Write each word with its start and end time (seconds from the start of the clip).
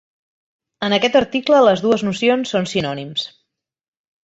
En 0.87 0.95
aquest 0.97 1.17
article 1.19 1.59
les 1.67 1.85
dues 1.85 2.05
nocions 2.09 2.55
són 2.57 2.69
sinònims. 2.75 3.29